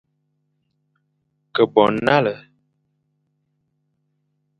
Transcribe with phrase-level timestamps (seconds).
[1.53, 2.33] Ke bo nale,